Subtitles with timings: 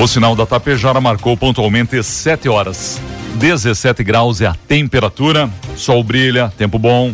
[0.00, 2.98] O sinal da Tapejara marcou pontualmente 7 horas.
[3.34, 7.12] 17 graus é a temperatura, sol brilha, tempo bom.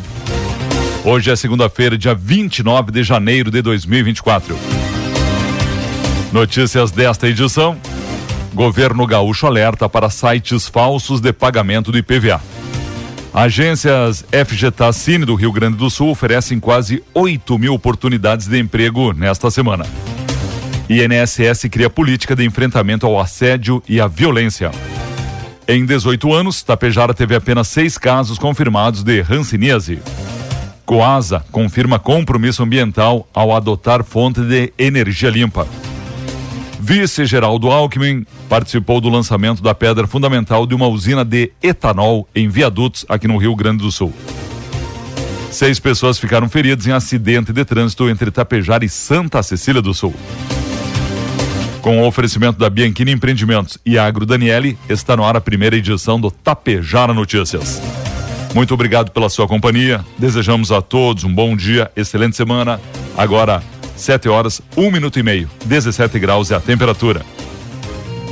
[1.05, 4.57] Hoje é segunda-feira, dia 29 de janeiro de 2024.
[6.33, 7.77] Notícias desta edição:
[8.55, 12.41] Governo Gaúcho alerta para sites falsos de pagamento do IPVA.
[13.35, 19.13] Agências FGTA Cine do Rio Grande do Sul oferecem quase 8 mil oportunidades de emprego
[19.13, 19.85] nesta semana.
[20.89, 24.71] INSS cria política de enfrentamento ao assédio e à violência.
[25.67, 29.99] Em 18 anos, Tapejara teve apenas seis casos confirmados de hanseníase.
[30.85, 35.67] Coasa confirma compromisso ambiental ao adotar fonte de energia limpa.
[36.79, 43.05] Vice-Geraldo Alckmin participou do lançamento da pedra fundamental de uma usina de etanol em viadutos
[43.09, 44.15] aqui no Rio Grande do Sul.
[45.51, 50.15] Seis pessoas ficaram feridas em acidente de trânsito entre Tapejara e Santa Cecília do Sul.
[51.87, 56.21] Com o oferecimento da Bianchini Empreendimentos e Agro Daniele, está no ar a primeira edição
[56.21, 57.81] do Tapejara Notícias.
[58.53, 60.05] Muito obrigado pela sua companhia.
[60.19, 62.81] Desejamos a todos um bom dia, excelente semana.
[63.17, 63.63] Agora,
[63.95, 67.25] 7 horas, 1 minuto e meio, 17 graus é a temperatura.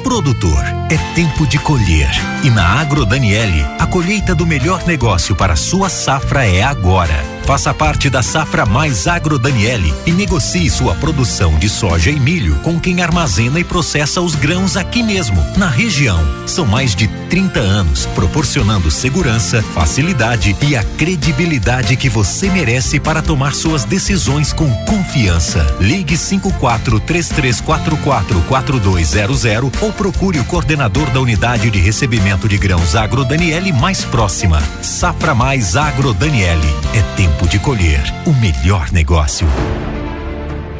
[0.02, 2.10] Produtor, é tempo de colher.
[2.42, 7.33] E na Agro Daniele, a colheita do melhor negócio para sua safra é agora.
[7.46, 12.54] Faça parte da Safra Mais Agro Daniele e negocie sua produção de soja e milho
[12.60, 16.18] com quem armazena e processa os grãos aqui mesmo, na região.
[16.46, 23.20] São mais de 30 anos proporcionando segurança, facilidade e a credibilidade que você merece para
[23.20, 25.76] tomar suas decisões com confiança.
[25.80, 29.44] Ligue 54 3344 4200
[29.82, 34.62] ou procure o coordenador da unidade de recebimento de grãos Agro Daniele mais próxima.
[34.80, 36.74] Safra Mais Agro Daniele.
[36.94, 39.46] É tempo tempo de colher o melhor negócio.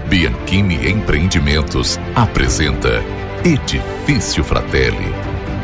[0.09, 3.03] Bianchini Empreendimentos apresenta
[3.45, 5.15] Edifício Fratelli.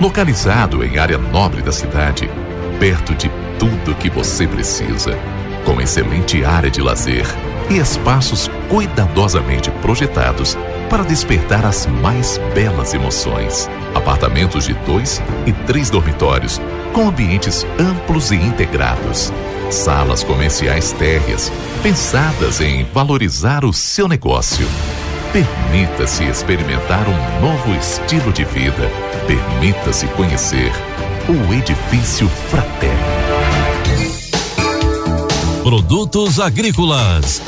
[0.00, 2.31] Localizado em área nobre da cidade,
[2.78, 5.19] perto de tudo que você precisa,
[5.65, 7.27] com excelente área de lazer
[7.69, 10.56] e espaços cuidadosamente projetados
[10.89, 13.69] para despertar as mais belas emoções.
[13.94, 16.60] Apartamentos de dois e três dormitórios,
[16.93, 19.33] com ambientes amplos e integrados
[19.71, 24.67] Salas comerciais térreas, pensadas em valorizar o seu negócio.
[25.33, 28.91] Permita-se experimentar um novo estilo de vida.
[29.29, 30.73] Permita-se conhecer
[31.29, 32.97] o Edifício Fraterno.
[35.63, 37.41] Produtos agrícolas.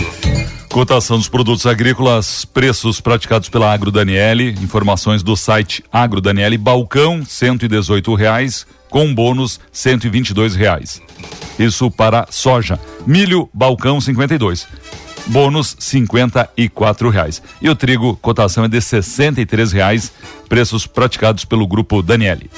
[0.68, 7.24] Cotação dos produtos agrícolas, preços praticados pela Agro Daniele, informações do site Agro Daniele, balcão
[7.26, 7.68] cento e
[8.14, 10.10] reais, com bônus cento e
[10.54, 11.02] reais.
[11.58, 12.78] Isso para soja.
[13.06, 14.66] Milho, balcão 52.
[15.26, 15.76] Bônus
[16.68, 17.42] quatro reais.
[17.60, 18.80] E o trigo, cotação é de
[19.46, 20.12] três reais,
[20.48, 22.50] preços praticados pelo grupo Daniele.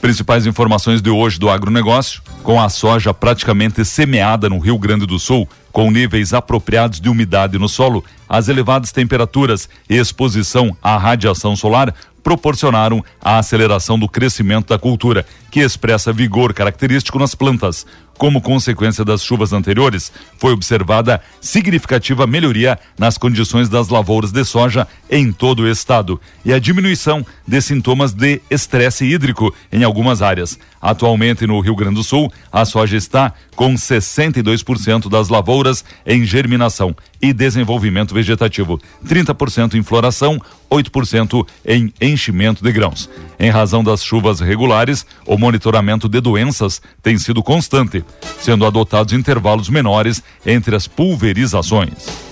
[0.00, 5.18] Principais informações de hoje do agronegócio, com a soja praticamente semeada no Rio Grande do
[5.18, 11.54] Sul, com níveis apropriados de umidade no solo, as elevadas temperaturas e exposição à radiação
[11.54, 17.86] solar proporcionaram a aceleração do crescimento da cultura, que expressa vigor característico nas plantas.
[18.20, 24.86] Como consequência das chuvas anteriores, foi observada significativa melhoria nas condições das lavouras de soja
[25.10, 30.58] em todo o estado e a diminuição de sintomas de estresse hídrico em algumas áreas.
[30.82, 36.94] Atualmente, no Rio Grande do Sul, a soja está com 62% das lavouras em germinação
[37.20, 40.40] e desenvolvimento vegetativo, 30% em floração,
[40.70, 43.10] 8% em enchimento de grãos.
[43.38, 48.04] Em razão das chuvas regulares, o monitoramento de doenças tem sido constante,
[48.40, 52.29] sendo adotados intervalos menores entre as pulverizações.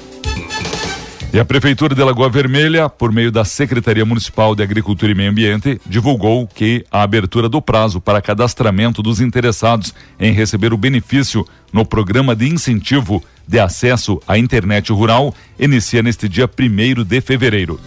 [1.31, 5.31] E a Prefeitura de Lagoa Vermelha, por meio da Secretaria Municipal de Agricultura e Meio
[5.31, 11.47] Ambiente, divulgou que a abertura do prazo para cadastramento dos interessados em receber o benefício
[11.71, 17.79] no programa de incentivo de acesso à internet rural inicia neste dia 1 de fevereiro.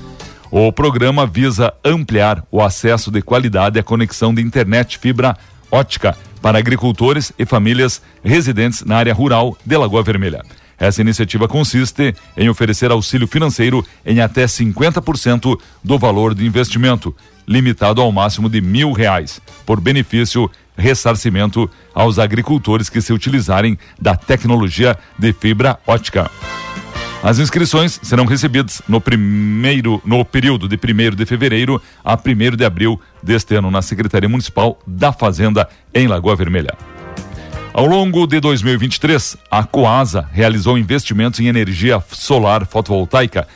[0.52, 5.36] O programa visa ampliar o acesso de qualidade à conexão de internet fibra
[5.72, 10.44] ótica para agricultores e famílias residentes na área rural de Lagoa Vermelha.
[10.82, 17.16] Essa iniciativa consiste em oferecer auxílio financeiro em até 50% do valor do investimento,
[17.48, 24.16] limitado ao máximo de mil reais, por benefício ressarcimento aos agricultores que se utilizarem da
[24.16, 26.32] tecnologia de fibra ótica.
[27.22, 32.66] As inscrições serão recebidas no primeiro no período de 1 de fevereiro a 1 de
[32.66, 36.76] abril deste ano na Secretaria Municipal da Fazenda em Lagoa Vermelha.
[37.74, 43.48] Ao longo de 2023, a Coasa realizou investimentos em energia solar fotovoltaica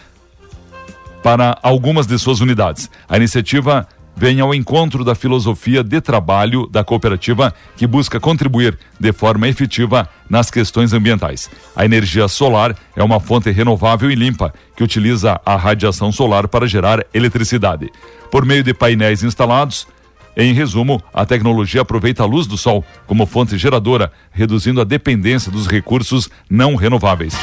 [1.22, 2.90] para algumas de suas unidades.
[3.10, 3.86] A iniciativa
[4.16, 10.08] vem ao encontro da filosofia de trabalho da cooperativa que busca contribuir de forma efetiva
[10.30, 11.50] nas questões ambientais.
[11.76, 16.68] A energia solar é uma fonte renovável e limpa que utiliza a radiação solar para
[16.68, 17.92] gerar eletricidade.
[18.32, 19.86] Por meio de painéis instalados,
[20.36, 25.52] em resumo, a tecnologia aproveita a luz do sol como fonte geradora, reduzindo a dependência
[25.52, 27.34] dos recursos não renováveis.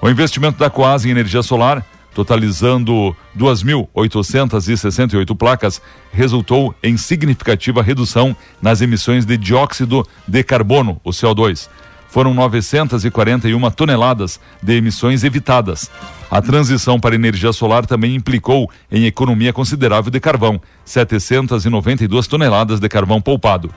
[0.00, 5.80] O investimento da Coasa em energia solar, totalizando 2.868 placas,
[6.12, 11.68] resultou em significativa redução nas emissões de dióxido de carbono, o CO2
[12.12, 15.90] foram 941 toneladas de emissões evitadas.
[16.30, 22.86] A transição para energia solar também implicou em economia considerável de carvão, 792 toneladas de
[22.86, 23.70] carvão poupado.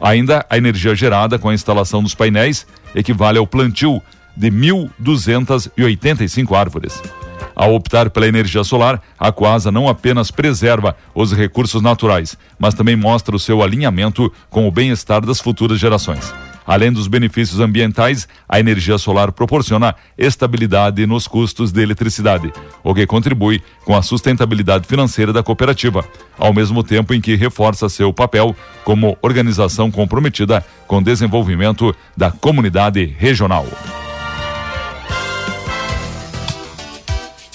[0.00, 2.64] Ainda a energia gerada com a instalação dos painéis
[2.94, 4.00] equivale ao plantio
[4.36, 7.02] de 1.285 árvores.
[7.52, 12.94] Ao optar pela energia solar, a Coasa não apenas preserva os recursos naturais, mas também
[12.94, 16.32] mostra o seu alinhamento com o bem-estar das futuras gerações.
[16.66, 23.06] Além dos benefícios ambientais, a energia solar proporciona estabilidade nos custos de eletricidade, o que
[23.06, 26.04] contribui com a sustentabilidade financeira da cooperativa,
[26.38, 28.54] ao mesmo tempo em que reforça seu papel
[28.84, 33.66] como organização comprometida com o desenvolvimento da comunidade regional.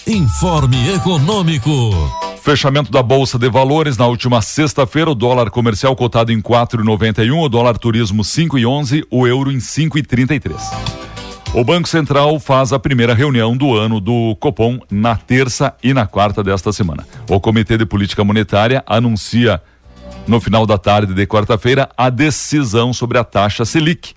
[0.08, 2.27] Informe Econômico.
[2.48, 7.50] Fechamento da Bolsa de Valores na última sexta-feira, o dólar comercial cotado em 4,91, o
[7.50, 10.56] dólar turismo 5,11, o euro em 5,33.
[11.54, 16.08] O Banco Central faz a primeira reunião do ano do Copom na terça e na
[16.08, 17.06] quarta desta semana.
[17.30, 19.62] O Comitê de Política Monetária anuncia
[20.26, 24.14] no final da tarde de quarta-feira a decisão sobre a taxa Selic,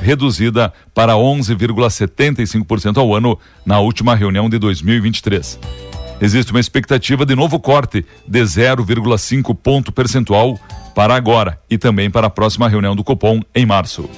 [0.00, 5.83] reduzida para 11,75% ao ano na última reunião de 2023
[6.20, 10.58] existe uma expectativa de novo corte de 0,5 ponto percentual
[10.94, 14.08] para agora e também para a próxima reunião do Copom em março.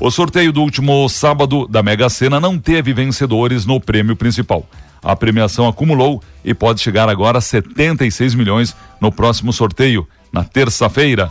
[0.00, 4.66] O sorteio do último sábado da Mega Sena não teve vencedores no prêmio principal.
[5.02, 11.30] A premiação acumulou e pode chegar agora a 76 milhões no próximo sorteio, na terça-feira.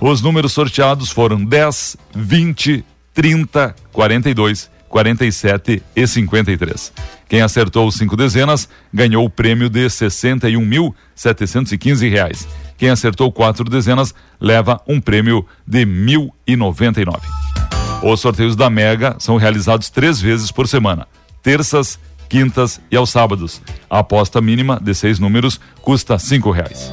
[0.00, 2.84] Os números sorteados foram 10, 20,
[3.14, 6.92] 30, 42, 47 e 53.
[7.28, 12.48] Quem acertou cinco dezenas ganhou o prêmio de 61.715 reais.
[12.76, 15.86] Quem acertou quatro dezenas leva um prêmio de R$
[16.46, 17.20] 1.099.
[18.02, 21.06] Os sorteios da Mega são realizados três vezes por semana:
[21.42, 21.98] terças,
[22.28, 23.60] quintas e aos sábados.
[23.90, 26.92] A aposta mínima de seis números custa cinco reais.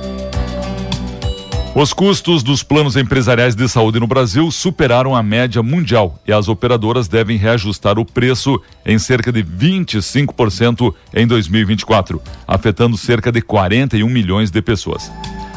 [1.75, 6.47] Os custos dos planos empresariais de saúde no Brasil superaram a média mundial e as
[6.47, 14.07] operadoras devem reajustar o preço em cerca de 25% em 2024, afetando cerca de 41
[14.07, 15.11] milhões de pessoas.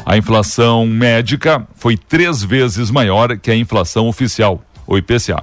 [0.05, 5.41] A inflação médica foi três vezes maior que a inflação oficial, o IPCA.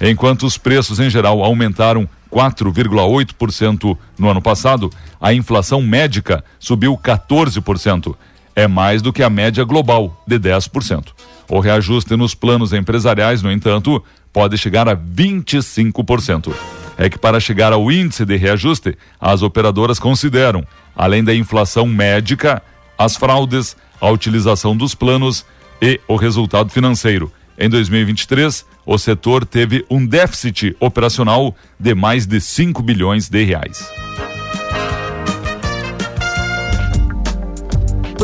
[0.00, 4.88] Enquanto os preços em geral aumentaram 4,8% no ano passado,
[5.20, 8.16] a inflação médica subiu 14%
[8.54, 11.08] é mais do que a média global, de 10%.
[11.48, 16.52] O reajuste nos planos empresariais, no entanto, pode chegar a 25%.
[16.96, 20.64] É que para chegar ao índice de reajuste, as operadoras consideram,
[20.96, 22.62] além da inflação médica,
[22.96, 25.44] as fraudes, a utilização dos planos
[25.82, 27.32] e o resultado financeiro.
[27.58, 33.88] Em 2023, o setor teve um déficit operacional de mais de 5 bilhões de reais.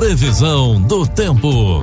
[0.00, 1.82] Previsão do tempo.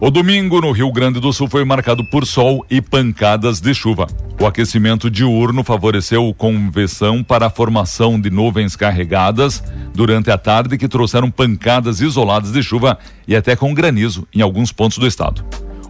[0.00, 4.08] O domingo no Rio Grande do Sul foi marcado por sol e pancadas de chuva.
[4.40, 9.62] O aquecimento diurno favoreceu conversão para a formação de nuvens carregadas
[9.94, 14.72] durante a tarde que trouxeram pancadas isoladas de chuva e até com granizo em alguns
[14.72, 15.44] pontos do estado.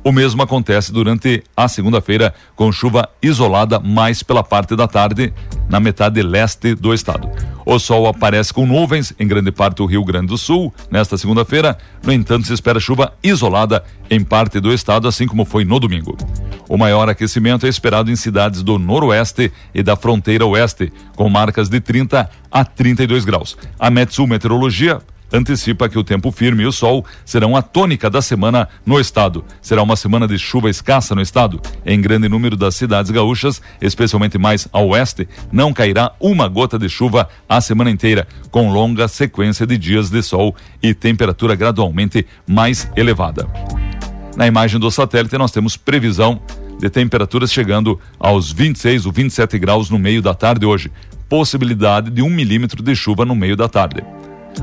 [0.05, 5.33] O mesmo acontece durante a segunda-feira, com chuva isolada mais pela parte da tarde,
[5.69, 7.31] na metade leste do estado.
[7.65, 11.79] O sol aparece com nuvens em grande parte do Rio Grande do Sul nesta segunda-feira.
[12.03, 16.17] No entanto, se espera chuva isolada em parte do estado, assim como foi no domingo.
[16.69, 21.69] O maior aquecimento é esperado em cidades do noroeste e da fronteira oeste, com marcas
[21.69, 23.57] de 30 a 32 graus.
[23.79, 25.01] A Metsul Meteorologia
[25.33, 29.45] antecipa que o tempo firme e o sol serão a tônica da semana no estado.
[29.61, 31.61] Será uma semana de chuva escassa no estado.
[31.85, 36.89] Em grande número das cidades gaúchas, especialmente mais ao oeste, não cairá uma gota de
[36.89, 42.91] chuva a semana inteira, com longa sequência de dias de sol e temperatura gradualmente mais
[42.97, 43.49] elevada.
[44.37, 46.41] Na imagem do satélite, nós temos previsão
[46.79, 50.91] de temperaturas chegando aos 26 ou 27 graus no meio da tarde hoje.
[51.29, 54.03] Possibilidade de um milímetro de chuva no meio da tarde.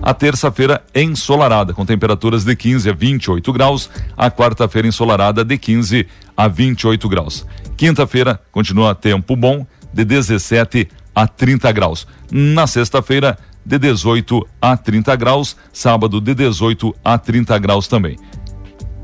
[0.01, 3.89] A terça-feira ensolarada, com temperaturas de 15 a 28 graus.
[4.15, 7.45] A quarta-feira ensolarada de 15 a 28 graus.
[7.75, 12.07] Quinta-feira continua tempo bom, de 17 a 30 graus.
[12.31, 15.57] Na sexta-feira, de 18 a 30 graus.
[15.73, 18.17] Sábado, de 18 a 30 graus também.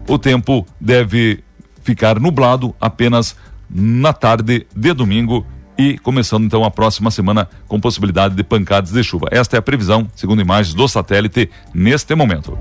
[0.07, 1.43] O tempo deve
[1.83, 3.35] ficar nublado apenas
[3.69, 5.45] na tarde de domingo
[5.77, 9.27] e começando então a próxima semana com possibilidade de pancadas de chuva.
[9.31, 12.57] Esta é a previsão, segundo imagens do satélite, neste momento.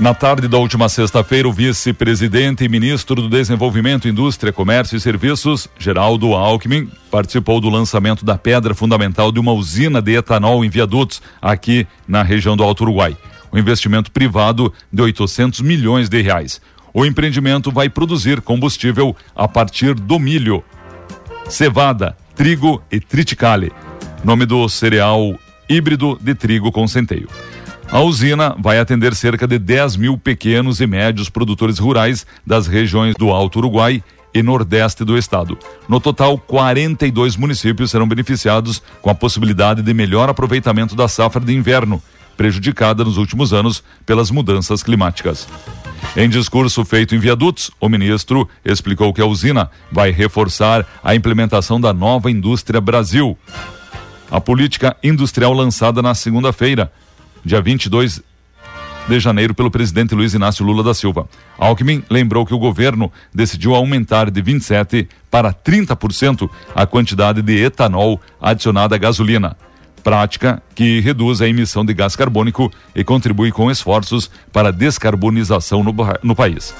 [0.00, 5.66] Na tarde da última sexta-feira, o vice-presidente e ministro do Desenvolvimento, Indústria, Comércio e Serviços,
[5.76, 11.20] Geraldo Alckmin, participou do lançamento da pedra fundamental de uma usina de etanol em viadutos
[11.42, 13.16] aqui na região do Alto Uruguai.
[13.50, 16.60] O investimento privado de 800 milhões de reais.
[16.94, 20.62] O empreendimento vai produzir combustível a partir do milho,
[21.48, 23.72] cevada, trigo e triticale,
[24.22, 25.36] nome do cereal
[25.68, 27.28] híbrido de trigo com centeio.
[27.90, 33.14] A usina vai atender cerca de 10 mil pequenos e médios produtores rurais das regiões
[33.16, 34.04] do Alto Uruguai
[34.34, 35.58] e Nordeste do estado.
[35.88, 41.54] No total, 42 municípios serão beneficiados com a possibilidade de melhor aproveitamento da safra de
[41.54, 42.02] inverno,
[42.36, 45.48] prejudicada nos últimos anos pelas mudanças climáticas.
[46.14, 51.80] Em discurso feito em viadutos, o ministro explicou que a usina vai reforçar a implementação
[51.80, 53.36] da nova Indústria Brasil.
[54.30, 56.92] A política industrial lançada na segunda-feira
[57.44, 58.22] dia 22
[59.08, 61.26] de janeiro pelo presidente Luiz Inácio Lula da Silva.
[61.58, 68.20] Alckmin lembrou que o governo decidiu aumentar de 27 para 30% a quantidade de etanol
[68.40, 69.56] adicionada à gasolina,
[70.04, 75.82] prática que reduz a emissão de gás carbônico e contribui com esforços para a descarbonização
[75.82, 76.74] no, no país.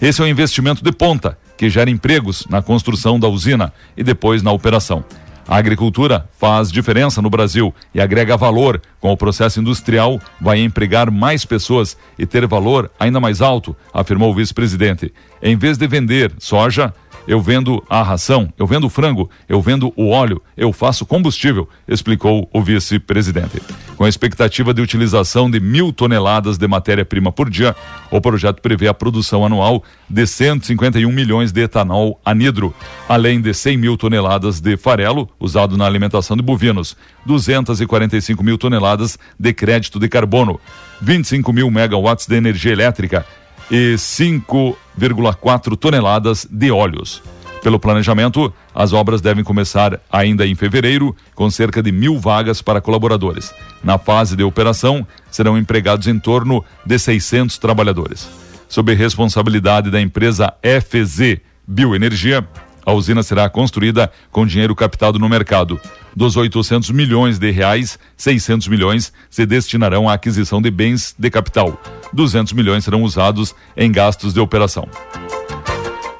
[0.00, 4.42] Esse é um investimento de ponta que gera empregos na construção da usina e depois
[4.42, 5.04] na operação.
[5.46, 8.80] A agricultura faz diferença no Brasil e agrega valor.
[9.00, 14.30] Com o processo industrial, vai empregar mais pessoas e ter valor ainda mais alto, afirmou
[14.30, 15.12] o vice-presidente.
[15.42, 16.94] Em vez de vender soja,
[17.26, 22.48] eu vendo a ração, eu vendo frango, eu vendo o óleo, eu faço combustível, explicou
[22.52, 23.62] o vice-presidente.
[23.96, 27.76] Com a expectativa de utilização de mil toneladas de matéria-prima por dia,
[28.10, 32.74] o projeto prevê a produção anual de 151 milhões de etanol anidro,
[33.08, 39.18] além de 100 mil toneladas de farelo, usado na alimentação de bovinos, 245 mil toneladas
[39.38, 40.60] de crédito de carbono,
[41.00, 43.24] 25 mil megawatts de energia elétrica
[43.72, 47.22] e 5,4 toneladas de óleos.
[47.62, 52.82] Pelo planejamento, as obras devem começar ainda em fevereiro, com cerca de mil vagas para
[52.82, 53.54] colaboradores.
[53.82, 58.28] Na fase de operação, serão empregados em torno de 600 trabalhadores.
[58.68, 62.46] Sob responsabilidade da empresa FZ Bioenergia,
[62.84, 65.80] a usina será construída com dinheiro captado no mercado.
[66.14, 71.80] Dos 800 milhões de reais, 600 milhões se destinarão à aquisição de bens de capital.
[72.12, 74.88] 200 milhões serão usados em gastos de operação.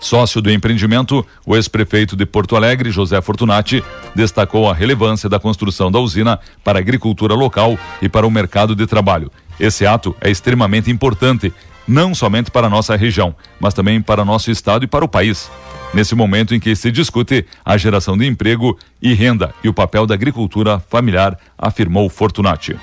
[0.00, 3.85] Sócio do empreendimento, o ex-prefeito de Porto Alegre, José Fortunati,
[4.16, 8.75] destacou a relevância da construção da usina para a agricultura local e para o mercado
[8.75, 9.31] de trabalho.
[9.61, 11.52] Esse ato é extremamente importante,
[11.87, 15.49] não somente para a nossa região, mas também para nosso estado e para o país
[15.93, 20.07] nesse momento em que se discute a geração de emprego e renda e o papel
[20.07, 22.77] da agricultura familiar, afirmou Fortunati.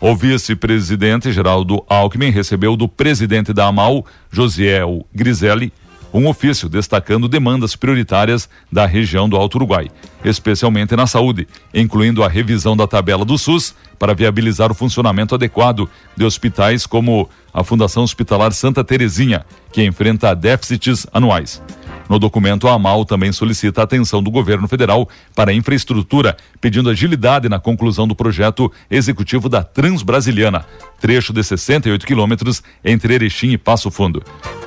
[0.00, 5.72] O vice-presidente Geraldo Alckmin recebeu do presidente da AMAL, Josiel Griselli,
[6.12, 9.88] um ofício destacando demandas prioritárias da região do Alto Uruguai,
[10.24, 15.88] especialmente na saúde, incluindo a revisão da tabela do SUS para viabilizar o funcionamento adequado
[16.16, 21.62] de hospitais como a Fundação Hospitalar Santa Terezinha, que enfrenta déficits anuais.
[22.10, 26.90] No documento, a AMAL também solicita a atenção do governo federal para a infraestrutura, pedindo
[26.90, 30.66] agilidade na conclusão do projeto executivo da Transbrasiliana,
[31.00, 34.24] trecho de 68 quilômetros entre Erechim e Passo Fundo.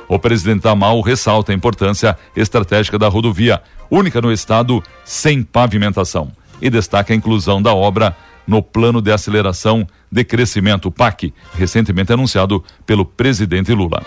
[0.08, 3.60] O presidente AMAL ressalta a importância estratégica da rodovia,
[3.90, 6.32] única no estado sem pavimentação,
[6.62, 12.64] e destaca a inclusão da obra no Plano de Aceleração de Crescimento PAC, recentemente anunciado
[12.86, 14.02] pelo presidente Lula.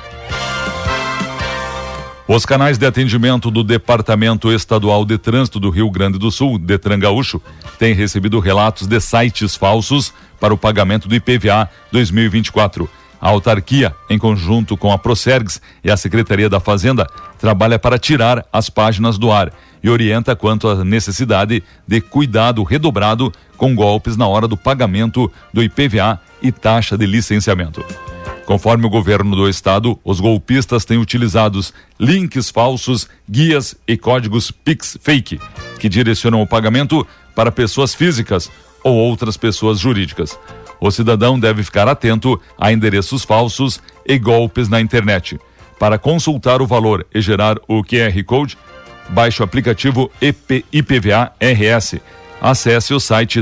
[2.28, 7.00] Os canais de atendimento do Departamento Estadual de Trânsito do Rio Grande do Sul, Detran
[7.00, 7.42] Gaúcho,
[7.80, 12.90] têm recebido relatos de sites falsos para o pagamento do IPVA 2024.
[13.22, 17.08] A autarquia, em conjunto com a Procergs e a Secretaria da Fazenda,
[17.40, 23.32] trabalha para tirar as páginas do ar e orienta quanto à necessidade de cuidado redobrado
[23.56, 27.84] com golpes na hora do pagamento do IPVA e taxa de licenciamento.
[28.48, 31.60] Conforme o governo do estado, os golpistas têm utilizado
[32.00, 35.38] links falsos, guias e códigos Pix fake,
[35.78, 38.50] que direcionam o pagamento para pessoas físicas
[38.82, 40.40] ou outras pessoas jurídicas.
[40.80, 45.38] O cidadão deve ficar atento a endereços falsos e golpes na internet.
[45.78, 48.58] Para consultar o valor e gerar o QR Code,
[49.10, 50.10] baixe o aplicativo
[50.72, 51.96] IPVA RS.
[52.40, 53.42] Acesse o site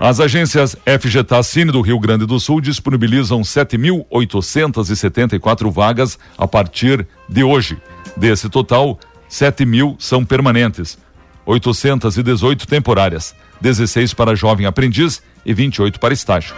[0.00, 7.44] As agências FGTA Cine do Rio Grande do Sul disponibilizam 7.874 vagas a partir de
[7.44, 7.76] hoje.
[8.16, 10.96] Desse total, 7 mil são permanentes,
[11.44, 16.54] 818 temporárias, 16 para jovem aprendiz e 28 para estágio.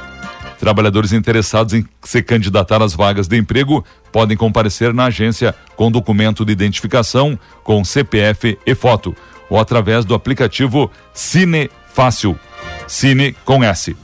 [0.61, 6.45] Trabalhadores interessados em se candidatar às vagas de emprego podem comparecer na agência com documento
[6.45, 9.17] de identificação, com CPF e foto,
[9.51, 12.39] ou através do aplicativo Cine Fácil
[12.87, 13.97] Cine com S.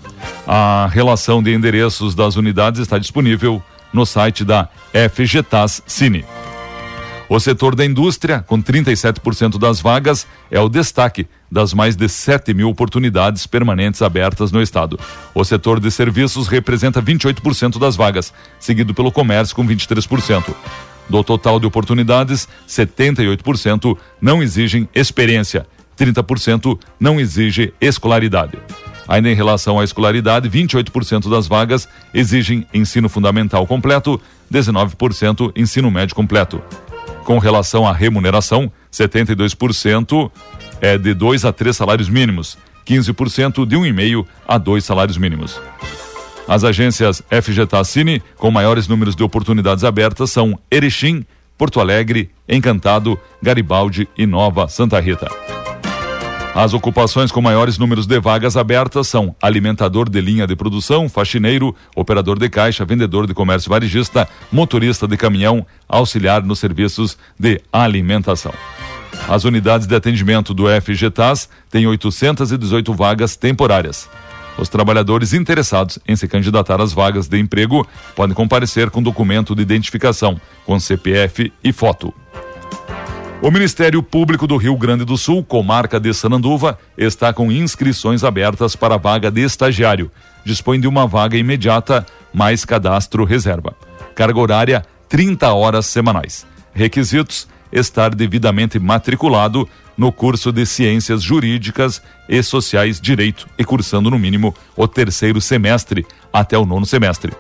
[0.47, 6.25] A relação de endereços das unidades está disponível no site da FGTAS Cine.
[7.29, 12.55] O setor da indústria, com 37% das vagas, é o destaque das mais de 7
[12.55, 14.99] mil oportunidades permanentes abertas no estado.
[15.35, 20.55] O setor de serviços representa 28% das vagas, seguido pelo comércio com 23%.
[21.07, 25.67] Do total de oportunidades, 78% não exigem experiência
[25.99, 28.59] 30% não exige escolaridade.
[29.09, 34.21] Ainda em relação à escolaridade, 28% das vagas exigem ensino fundamental completo,
[34.53, 36.63] 19% ensino médio completo.
[37.25, 40.31] Com relação à remuneração, 72%
[40.81, 45.61] é de 2 a 3 salários mínimos, 15% de 1,5 a 2 salários mínimos.
[46.47, 51.25] As agências FGTA Cine, com maiores números de oportunidades abertas, são Erechim,
[51.59, 55.29] Porto Alegre, Encantado, Garibaldi e Nova Santa Rita.
[56.55, 61.75] As ocupações com maiores números de vagas abertas são alimentador de linha de produção, faxineiro,
[61.95, 68.53] operador de caixa, vendedor de comércio varejista, motorista de caminhão, auxiliar nos serviços de alimentação.
[69.29, 74.09] As unidades de atendimento do FGTAS têm 818 vagas temporárias.
[74.59, 79.63] Os trabalhadores interessados em se candidatar às vagas de emprego podem comparecer com documento de
[79.63, 82.13] identificação, com CPF e foto.
[83.41, 88.75] O Ministério Público do Rio Grande do Sul, comarca de Sananduva, está com inscrições abertas
[88.75, 90.11] para a vaga de estagiário.
[90.45, 93.77] Dispõe de uma vaga imediata, mais cadastro reserva.
[94.17, 96.45] Carga horária 30 horas semanais.
[96.75, 104.19] Requisitos: estar devidamente matriculado no curso de Ciências Jurídicas e Sociais Direito e cursando no
[104.19, 107.33] mínimo o terceiro semestre até o nono semestre.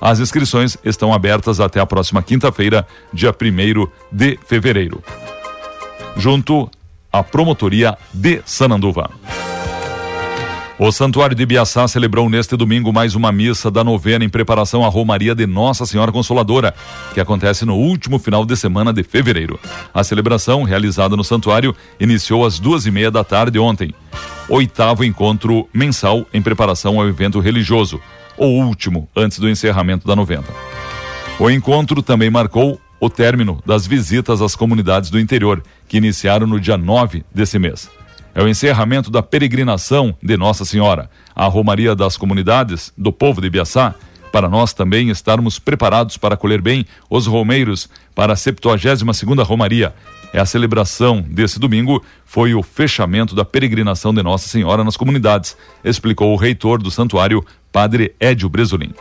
[0.00, 5.02] As inscrições estão abertas até a próxima quinta-feira, dia 1 de fevereiro
[6.16, 6.70] junto
[7.12, 9.10] à promotoria de Sananduva.
[10.82, 14.88] O Santuário de Biaçá celebrou neste domingo mais uma missa da novena em preparação à
[14.88, 16.74] Romaria de Nossa Senhora Consoladora,
[17.12, 19.60] que acontece no último final de semana de fevereiro.
[19.92, 23.92] A celebração, realizada no santuário, iniciou às duas e meia da tarde ontem.
[24.48, 28.00] Oitavo encontro mensal em preparação ao evento religioso,
[28.38, 30.46] o último antes do encerramento da novena.
[31.38, 36.58] O encontro também marcou o término das visitas às comunidades do interior, que iniciaram no
[36.58, 37.99] dia 9 desse mês.
[38.34, 43.50] É o encerramento da peregrinação de Nossa Senhora, a Romaria das Comunidades, do povo de
[43.50, 43.94] Biaçá,
[44.30, 49.92] para nós também estarmos preparados para acolher bem os romeiros para a 72 segunda Romaria,
[50.32, 55.56] é a celebração desse domingo foi o fechamento da peregrinação de Nossa Senhora nas comunidades,
[55.84, 58.94] explicou o reitor do santuário, Padre Edio Bresolim.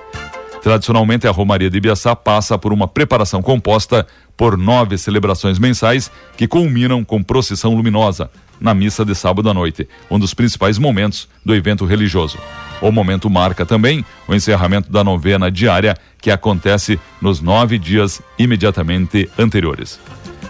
[0.61, 6.47] Tradicionalmente, a Romaria de Ibiaçá passa por uma preparação composta por nove celebrações mensais que
[6.47, 11.55] culminam com procissão luminosa na missa de sábado à noite, um dos principais momentos do
[11.55, 12.37] evento religioso.
[12.81, 19.29] O momento marca também o encerramento da novena diária que acontece nos nove dias imediatamente
[19.37, 19.99] anteriores.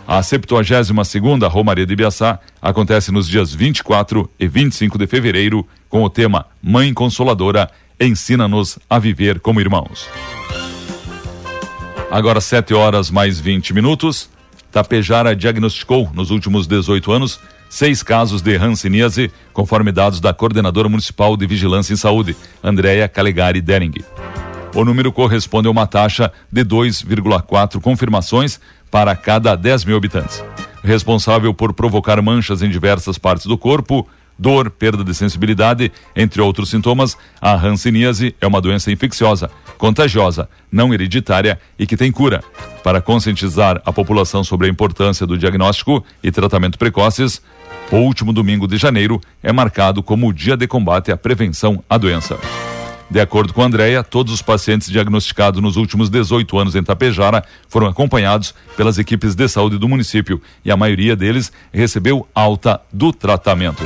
[0.07, 6.03] A 72 segunda Romaria de Ibiaçá acontece nos dias 24 e 25 de fevereiro com
[6.03, 10.07] o tema Mãe Consoladora ensina-nos a viver como irmãos.
[12.09, 14.29] Agora 7 horas mais 20 minutos.
[14.71, 21.37] Tapejara diagnosticou nos últimos 18 anos seis casos de hanseníase, conforme dados da coordenadora municipal
[21.37, 23.93] de vigilância em saúde, Andréia Calegari Dering.
[24.75, 28.59] O número corresponde a uma taxa de 2,4 confirmações
[28.89, 30.43] para cada 10 mil habitantes.
[30.83, 34.07] Responsável por provocar manchas em diversas partes do corpo,
[34.39, 40.93] dor, perda de sensibilidade, entre outros sintomas, a hanseníase é uma doença infecciosa, contagiosa, não
[40.93, 42.41] hereditária e que tem cura.
[42.81, 47.41] Para conscientizar a população sobre a importância do diagnóstico e tratamento precoces,
[47.91, 51.97] o último domingo de janeiro é marcado como o dia de combate à prevenção à
[51.97, 52.37] doença.
[53.09, 57.43] De acordo com a Andrea, todos os pacientes diagnosticados nos últimos 18 anos em Tapejara
[57.67, 63.11] foram acompanhados pelas equipes de saúde do município e a maioria deles recebeu alta do
[63.11, 63.83] tratamento.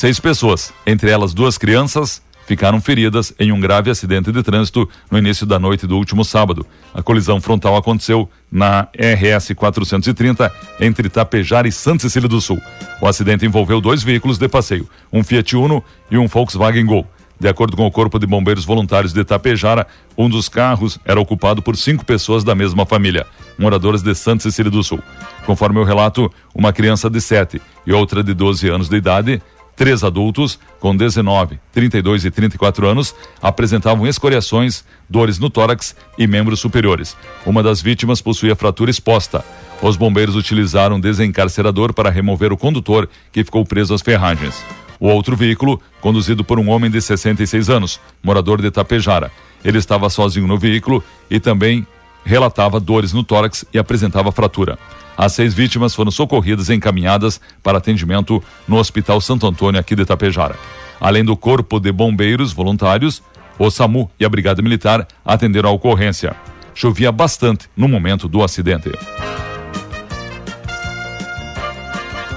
[0.00, 5.18] Seis pessoas, entre elas duas crianças, ficaram feridas em um grave acidente de trânsito no
[5.18, 6.66] início da noite do último sábado.
[6.94, 12.58] A colisão frontal aconteceu na RS 430 entre Tapejara e Santa Cecília do Sul.
[12.98, 17.06] O acidente envolveu dois veículos de passeio, um Fiat Uno e um Volkswagen Gol.
[17.38, 19.86] De acordo com o Corpo de Bombeiros Voluntários de Tapejara,
[20.16, 23.26] um dos carros era ocupado por cinco pessoas da mesma família,
[23.58, 25.00] moradores de Santa Cecília do Sul.
[25.44, 29.42] Conforme o relato, uma criança de 7 e outra de 12 anos de idade
[29.80, 36.60] Três adultos, com 19, 32 e 34 anos, apresentavam escoriações, dores no tórax e membros
[36.60, 37.16] superiores.
[37.46, 39.42] Uma das vítimas possuía fratura exposta.
[39.80, 44.62] Os bombeiros utilizaram um desencarcerador para remover o condutor, que ficou preso às ferragens.
[45.00, 49.32] O outro veículo, conduzido por um homem de 66 anos, morador de Tapejara.
[49.64, 51.86] Ele estava sozinho no veículo e também
[52.22, 54.78] relatava dores no tórax e apresentava fratura.
[55.20, 60.00] As seis vítimas foram socorridas e encaminhadas para atendimento no Hospital Santo Antônio, aqui de
[60.00, 60.56] Itapejara.
[60.98, 63.22] Além do Corpo de Bombeiros Voluntários,
[63.58, 66.34] o SAMU e a Brigada Militar atenderam a ocorrência.
[66.74, 68.90] Chovia bastante no momento do acidente.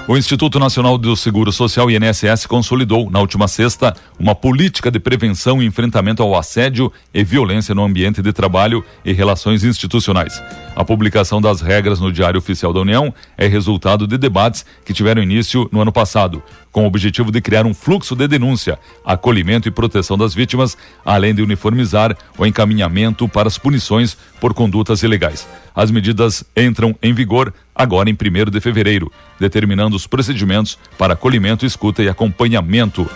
[0.06, 5.62] O Instituto Nacional do Seguro Social, INSS, consolidou, na última sexta, uma política de prevenção
[5.62, 10.42] e enfrentamento ao assédio e violência no ambiente de trabalho e relações institucionais.
[10.76, 15.22] A publicação das regras no Diário Oficial da União é resultado de debates que tiveram
[15.22, 19.70] início no ano passado, com o objetivo de criar um fluxo de denúncia, acolhimento e
[19.70, 25.48] proteção das vítimas, além de uniformizar o encaminhamento para as punições por condutas ilegais.
[25.74, 31.66] As medidas entram em vigor agora em 1 de fevereiro, determinando os procedimentos para acolhimento,
[31.66, 33.08] escuta e acompanhamento.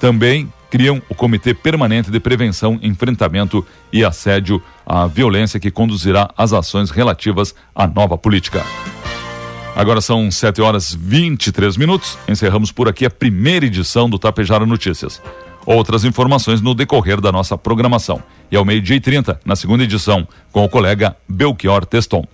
[0.00, 6.52] Também criam o Comitê Permanente de Prevenção, Enfrentamento e Assédio à Violência, que conduzirá as
[6.52, 8.64] ações relativas à nova política.
[9.76, 12.18] Agora são 7 horas 23 minutos.
[12.28, 15.22] Encerramos por aqui a primeira edição do Tapejara Notícias.
[15.66, 18.22] Outras informações no decorrer da nossa programação.
[18.50, 22.26] E ao meio-dia e 30, na segunda edição, com o colega Belchior Teston.